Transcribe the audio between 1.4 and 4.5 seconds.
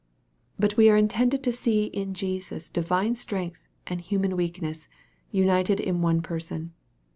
to see in Jesus divine strength and human